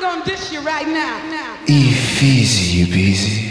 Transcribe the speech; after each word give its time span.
I'm 0.00 0.20
gonna 0.20 0.24
dish 0.24 0.52
you 0.52 0.60
right 0.60 0.86
now. 0.86 1.18
now. 1.28 1.58
Easy 1.66 2.84
peasy. 2.84 3.47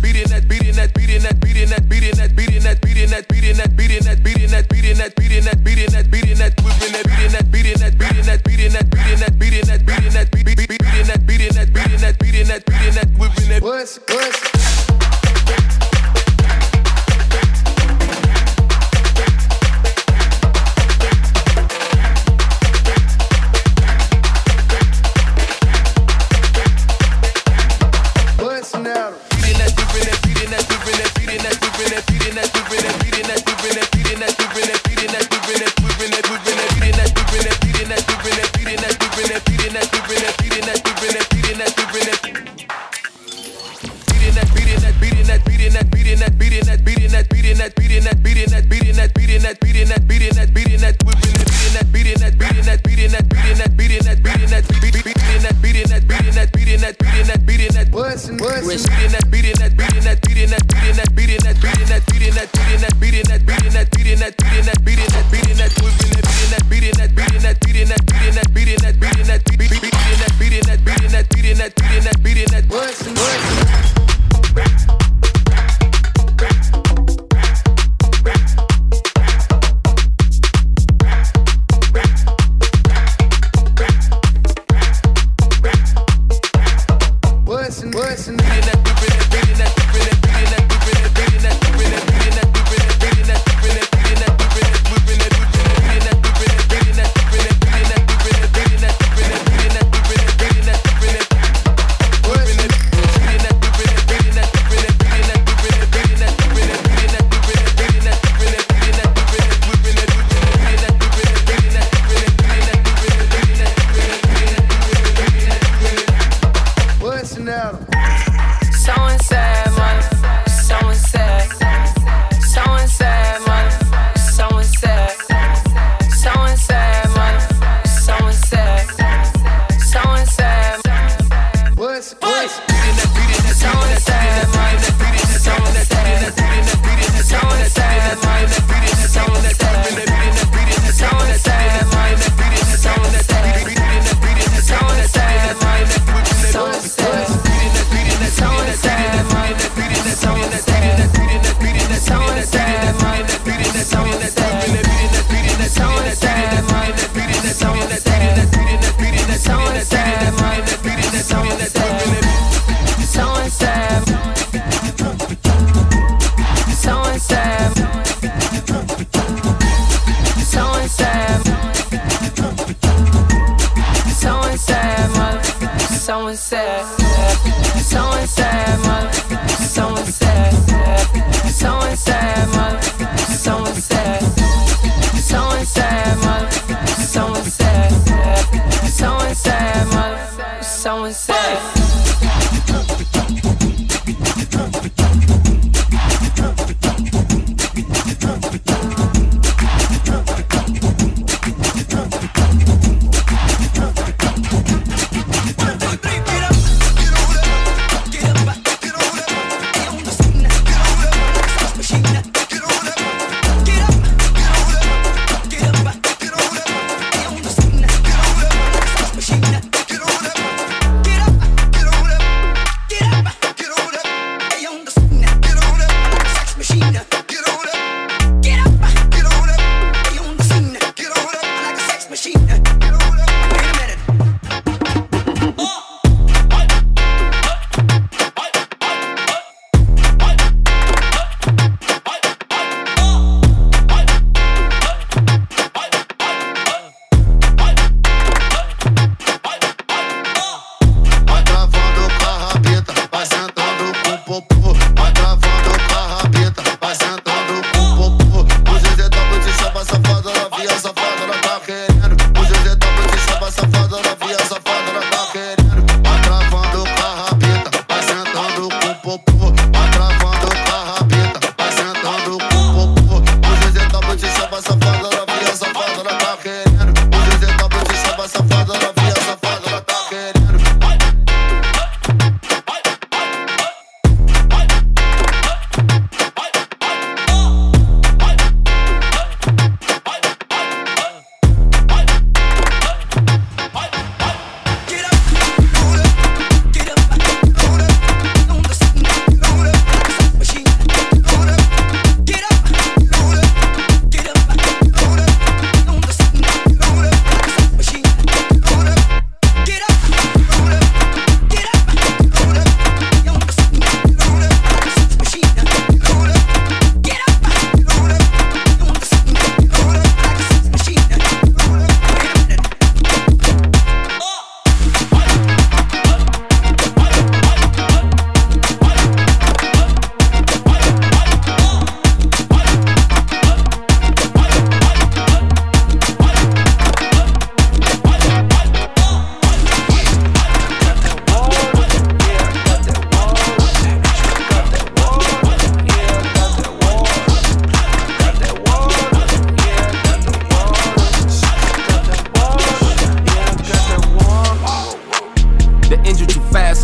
beating 0.00 0.28
that 0.28 0.48
beating 0.48 0.74
that 0.74 0.94
beating 0.94 1.22
that 1.22 1.40
beating 1.40 1.68
that 1.70 1.88
beating 1.88 2.16
that 2.16 2.34
beating 2.36 2.62
that 2.62 2.80
beating 2.80 3.10
that 3.10 3.28
beating 3.28 3.56
that 3.56 3.76
beating 3.76 4.04
that 4.04 4.22
beating 4.22 4.50
that 4.50 4.68
beating 4.68 4.96
that 4.98 5.14
beating 5.16 5.44
that 5.44 5.55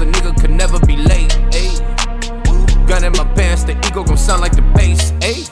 a 0.00 0.06
nigga 0.06 0.40
could 0.40 0.50
never 0.50 0.78
be 0.86 0.96
late. 0.96 1.30
Ayy. 1.50 2.86
Gun 2.86 3.04
in 3.04 3.12
my 3.12 3.24
pants, 3.34 3.64
the 3.64 3.72
ego 3.86 4.04
gon' 4.04 4.16
sound 4.16 4.40
like 4.40 4.54
the 4.54 4.62
bass. 4.74 5.12
Ayy. 5.20 5.50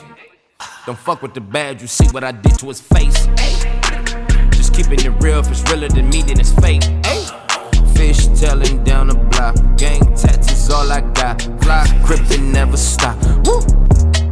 Don't 0.85 0.97
fuck 0.97 1.21
with 1.21 1.33
the 1.33 1.41
bad, 1.41 1.81
you 1.81 1.87
see 1.87 2.07
what 2.11 2.23
I 2.23 2.31
did 2.31 2.57
to 2.59 2.67
his 2.67 2.81
face. 2.81 3.27
Ayy. 3.27 4.51
Just 4.53 4.73
keeping 4.73 4.99
it 4.99 5.23
real, 5.23 5.39
if 5.39 5.49
it's 5.51 5.63
realer 5.69 5.89
than 5.89 6.09
me, 6.09 6.21
then 6.21 6.39
it's 6.39 6.53
fake. 6.53 6.81
Ayy. 7.03 7.95
Fish 7.95 8.27
tailing 8.39 8.83
down 8.83 9.07
the 9.07 9.15
block, 9.15 9.55
gang 9.77 10.01
tattoos 10.15 10.69
all 10.69 10.91
I 10.91 11.01
got. 11.11 11.41
Fly, 11.61 11.85
crippin' 12.05 12.51
never 12.51 12.77
stop. 12.77 13.17
Woo. 13.45 13.61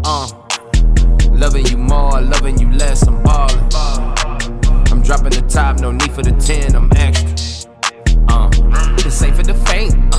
Uh. 0.04 0.28
Loving 1.32 1.65
you 1.67 1.78
more, 1.78 2.19
loving 2.19 2.60
you 2.60 2.72
less, 2.72 3.08
I'm 3.08 3.22
ballin'. 3.24 3.60
I'm 4.91 5.02
dropping 5.02 5.32
the 5.32 5.45
top, 5.48 5.80
no 5.80 5.91
need 5.91 6.12
for 6.12 6.24
the 6.24 6.32
10, 6.32 6.76
I'm 6.76 6.91
extra. 6.95 7.59
Uh, 8.39 8.95
this 9.04 9.21
ain't 9.21 9.36
for 9.36 9.43
the 9.43 9.54
faint. 9.54 9.93
Uh, 10.13 10.17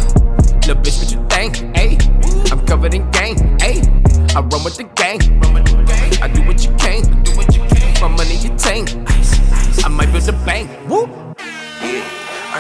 little 0.67 0.77
bitch, 0.83 0.99
what 1.01 1.11
you 1.11 1.27
think? 1.31 1.57
Ayy, 1.75 2.53
I'm 2.53 2.67
covered 2.67 2.93
in 2.93 3.11
gang. 3.13 3.37
Ayy, 3.61 3.81
I 4.37 4.41
run 4.41 4.63
with 4.63 4.77
the 4.77 4.85
gang. 4.95 5.21
I 6.23 6.29
do 6.29 6.43
what 6.43 6.63
you 6.63 6.71
can. 6.77 7.01
My 7.99 8.09
money 8.09 8.37
you 8.37 8.51
tank. 8.59 8.91
I 9.83 9.89
might 9.89 10.13
build 10.13 10.29
a 10.29 10.33
bank. 10.45 10.69
Woo. 10.87 11.09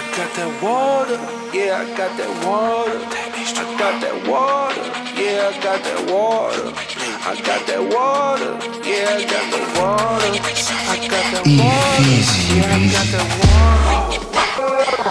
I 0.00 0.16
got 0.16 0.32
that 0.32 0.62
water. 0.64 1.20
Yeah, 1.52 1.76
I 1.76 1.84
got 1.92 2.16
that 2.16 2.32
water. 2.48 3.04
I 3.04 3.68
got 3.76 4.00
that 4.00 4.16
water. 4.24 4.80
Yeah, 5.12 5.52
I 5.52 5.60
got 5.60 5.84
that 5.84 6.00
water. 6.08 6.72
I 7.20 7.36
got 7.44 7.60
that 7.68 7.84
water. 7.84 8.56
Yeah, 8.80 9.12
I 9.12 9.28
got 9.28 9.44
the 9.52 9.60
water. 9.76 10.40
I 10.88 10.96
got 11.04 11.24
that 11.36 11.44
water. 11.44 12.16
Yeah, 12.48 12.64
I 12.64 12.88
got 12.88 13.12
that 13.12 13.28
water. 13.28 14.24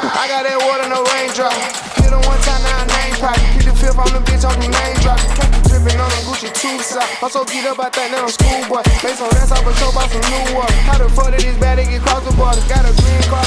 I 0.10 0.26
got 0.26 0.42
that 0.50 0.58
water, 0.58 0.90
no 0.90 1.06
raindrop. 1.14 1.54
Hit 2.02 2.10
him 2.10 2.26
one 2.26 2.42
time, 2.42 2.58
now 2.66 2.82
I 2.82 2.90
name 2.90 3.14
pop. 3.22 3.38
Keep 3.62 3.70
the 3.70 3.74
fifth 3.78 3.94
on 3.94 4.10
the 4.10 4.26
bitch, 4.26 4.42
on 4.42 4.58
the 4.58 4.74
name 4.74 4.98
drop. 5.06 5.22
Kept 5.38 5.54
the 5.54 5.70
dripping 5.70 6.02
on 6.02 6.10
the 6.10 6.22
Gucci 6.26 6.50
two 6.50 6.82
side. 6.82 7.06
Uh. 7.06 7.26
I'm 7.26 7.30
so 7.30 7.46
geeked 7.46 7.70
up, 7.70 7.78
I 7.78 7.94
think 7.94 8.10
that 8.10 8.26
I'm 8.26 8.34
schoolboy. 8.34 8.82
Based 9.06 9.22
on 9.22 9.30
that, 9.38 9.54
I 9.54 9.62
was 9.62 9.78
told 9.78 9.94
about 9.94 10.10
some 10.10 10.26
new 10.34 10.58
water. 10.58 10.74
How 10.90 10.98
the 10.98 11.06
fuck 11.14 11.30
did 11.30 11.46
this 11.46 11.58
bad 11.62 11.78
get 11.78 12.02
cross 12.02 12.26
the 12.26 12.34
border? 12.34 12.58
Got 12.66 12.90
a 12.90 12.92
green 12.98 13.22
card 13.30 13.46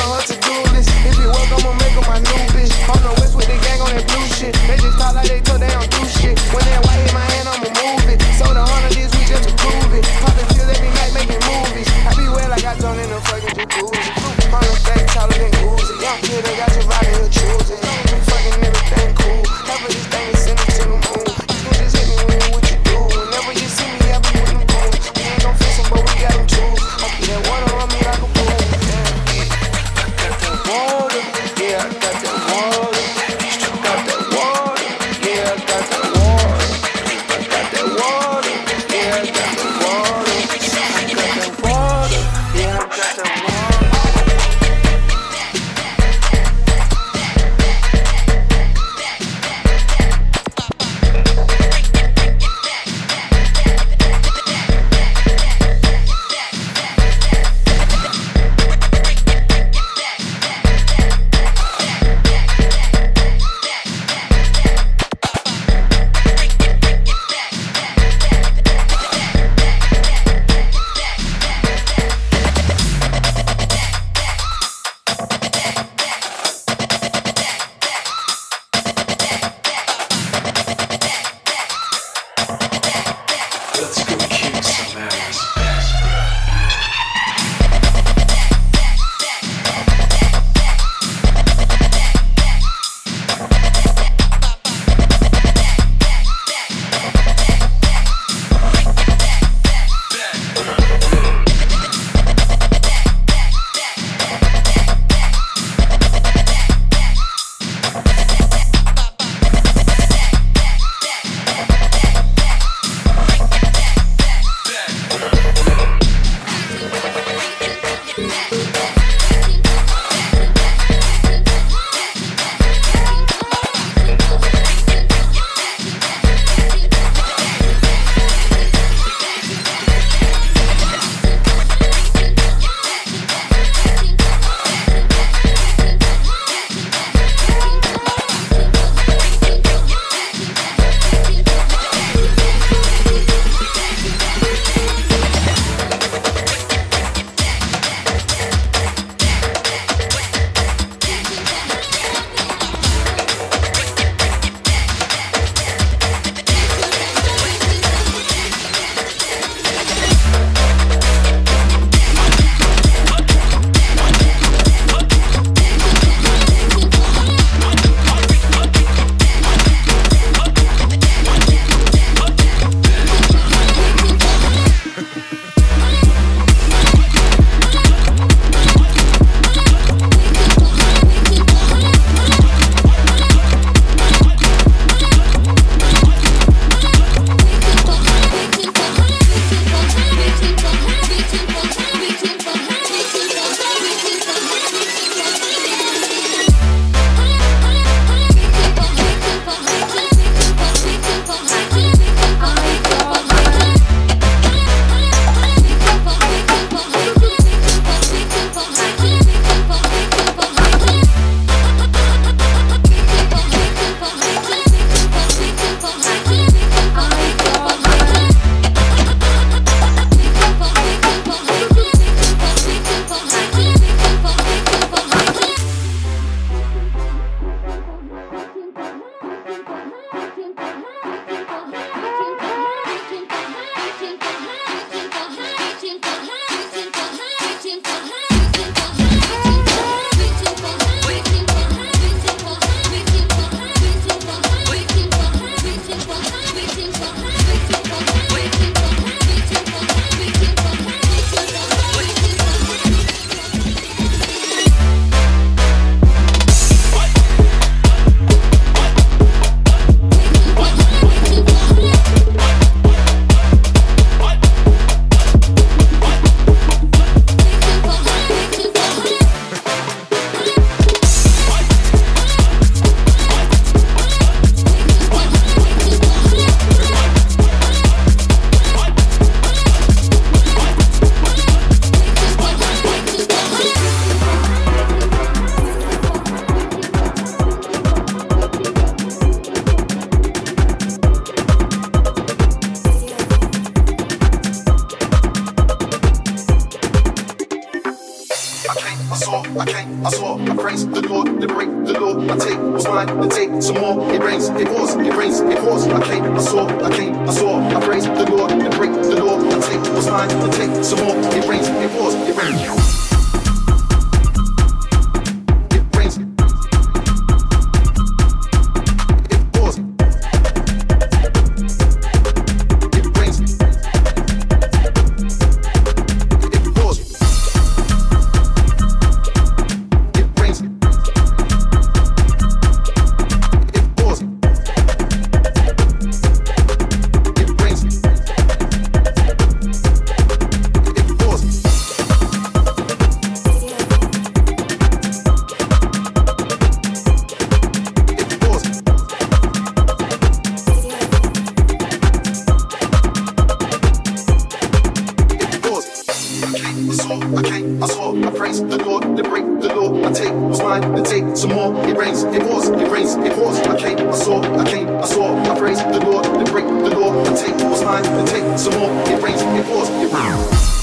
I 356.93 356.95
saw, 356.95 357.39
I 357.39 357.43
came, 357.43 357.83
I 357.83 357.87
saw, 357.87 358.15
I 358.15 358.31
praise 358.37 358.61
the 358.61 358.77
Lord, 358.85 359.17
they 359.17 359.23
break 359.23 359.47
the 359.63 359.75
law. 359.75 360.07
I 360.07 360.13
take 360.13 360.31
what's 360.35 360.61
mine, 360.61 360.95
they 360.95 361.03
take 361.03 361.39
some 361.39 361.55
more. 361.55 361.73
It 361.89 361.97
rains, 361.97 362.23
it 362.23 362.43
pours, 362.43 362.69
it 362.69 362.89
rains, 362.91 363.15
it 363.15 363.33
pours. 363.33 363.59
I 363.61 363.79
came, 363.79 363.99
I 364.11 364.15
saw, 364.15 364.43
I 364.61 364.71
came, 364.71 364.89
I 364.99 365.07
saw, 365.07 365.43
I 365.51 365.59
praise 365.59 365.79
the 365.79 366.01
Lord, 366.05 366.27
they 366.27 366.53
break 366.53 366.67
the 366.67 366.95
law. 366.99 367.19
I 367.23 367.35
take 367.35 367.57
what's 367.65 367.83
mine, 367.83 368.03
they 368.03 368.31
take 368.31 368.59
some 368.59 368.75
more. 368.79 368.91
It 369.09 369.23
rains, 369.23 369.41
it 369.41 369.65
pours, 369.65 369.89
it 369.89 370.13
rains. 370.13 370.82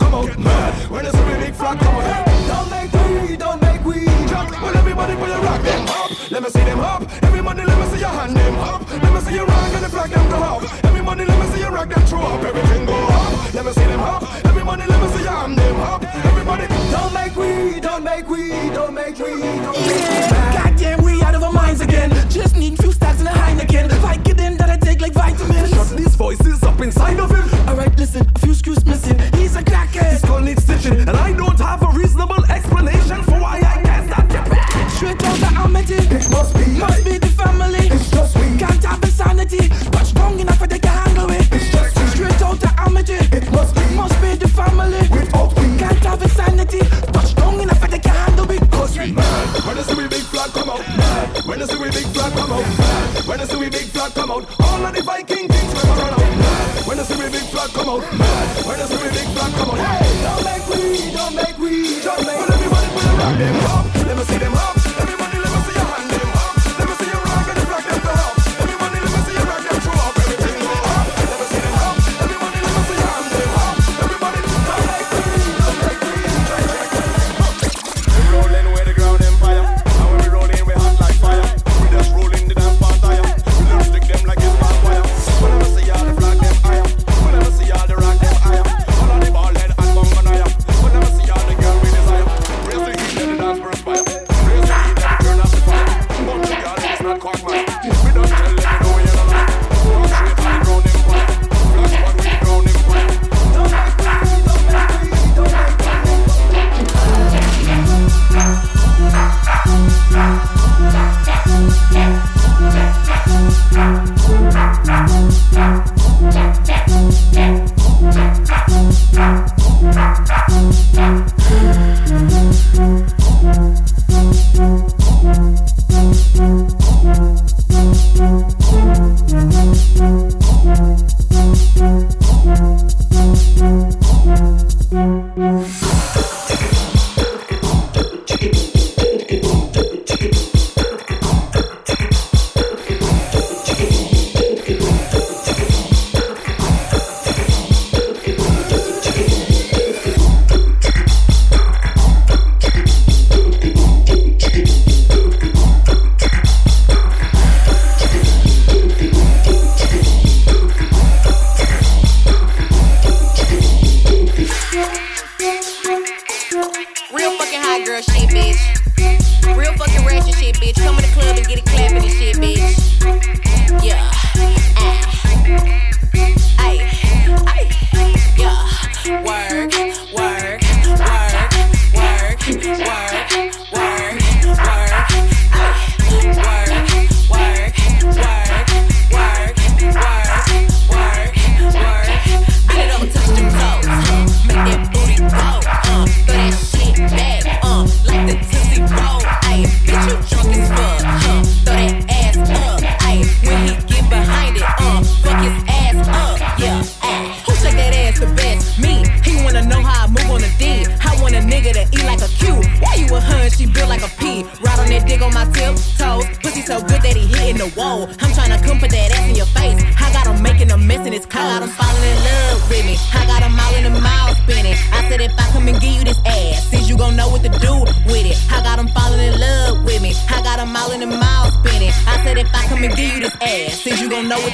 come 0.00 0.14
out. 0.14 0.38
Mad. 0.38 0.72
When 0.90 1.06
I 1.06 1.10
see 1.10 1.26
the 1.30 1.36
big 1.44 1.54
flag 1.54 1.78
come 1.78 1.94
out. 1.94 2.26
Don't 2.50 2.70
make 2.74 2.92
weed, 2.92 3.38
don't 3.38 3.60
make 3.60 3.84
weed. 3.84 4.28
Jack. 4.28 4.50
Well, 4.62 4.76
everybody 4.76 5.14
put 5.16 5.28
your 5.28 5.42
rock 5.42 5.62
them 5.62 5.88
up. 5.88 6.10
Let 6.30 6.42
me 6.42 6.50
see 6.50 6.64
them 6.64 6.80
up. 6.80 7.02
Everybody, 7.22 7.62
let 7.64 7.78
me 7.78 7.86
see 7.92 8.00
your 8.00 8.14
hand 8.18 8.36
them 8.36 8.54
up. 8.58 8.80
Let 9.02 9.12
me 9.14 9.20
see 9.20 9.34
your 9.34 9.46
rock 9.46 9.72
and 9.76 9.84
the 9.84 9.88
flag 9.88 10.10
them 10.10 10.28
go 10.30 10.36
up. 10.36 10.84
Everybody, 10.84 11.24
let 11.24 11.38
me 11.40 11.46
see 11.52 11.60
your 11.60 11.72
rock 11.72 11.88
them 11.88 12.02
throw 12.06 12.20
up. 12.32 12.42
Everything 12.42 12.86
go 12.86 12.96
up. 12.96 13.54
Let 13.54 13.64
me 13.66 13.72
see 13.72 13.88
them 13.92 14.00
up. 14.00 14.22
Everybody, 14.46 14.84
let 14.86 14.98
me 15.02 15.08
see 15.14 15.22
your 15.22 15.32
hand 15.32 15.58
them 15.58 15.80
up. 15.80 16.02
Everybody, 16.30 16.66
don't 16.94 17.12
make 17.12 17.36
weed, 17.36 17.82
don't 17.82 18.04
make 18.04 18.28
weed, 18.28 18.72
don't 18.72 18.94
make 18.94 19.18
weed, 19.18 19.62
don't 19.62 19.76
make 19.76 20.26
weed. 20.26 20.29
hip 63.36 63.54
hop. 63.62 63.99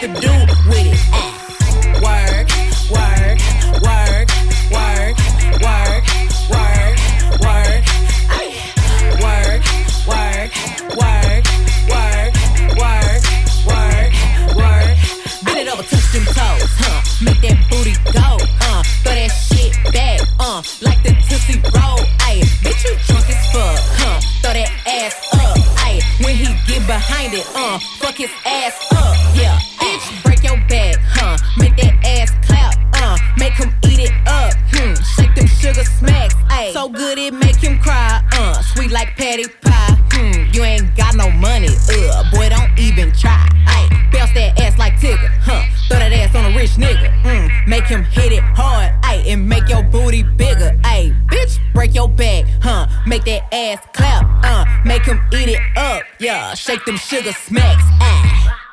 what 0.02 0.14
to 0.14 0.20
do 0.20 0.30
with 0.68 1.12
it. 1.12 1.25
ass 53.76 53.86
clap, 53.92 54.26
uh, 54.44 54.64
make 54.84 55.04
him 55.04 55.20
eat 55.32 55.48
it 55.48 55.60
up, 55.76 56.02
yeah, 56.18 56.54
shake 56.54 56.84
them 56.84 56.96
sugar 56.96 57.32
smacks, 57.32 57.84
ah. 58.00 58.65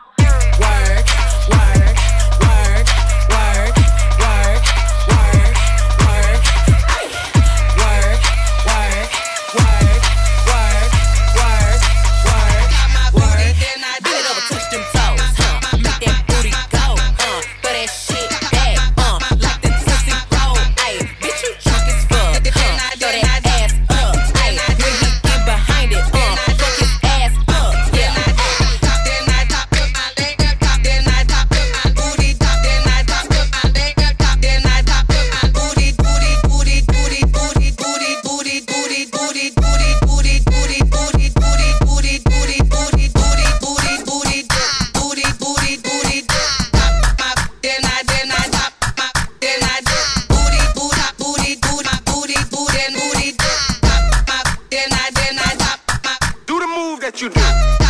you 57.22 57.30
do. 57.30 57.83